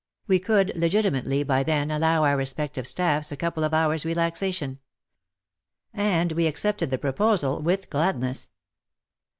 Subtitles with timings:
[0.25, 4.79] We could legitimately by then allow our respective staffs a couple of hours relaxation.
[5.93, 8.49] And we accepted the pro posal with gladness.